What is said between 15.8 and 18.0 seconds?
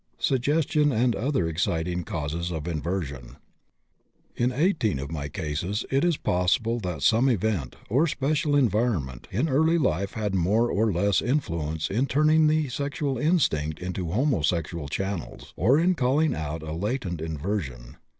calling out a latent inversion.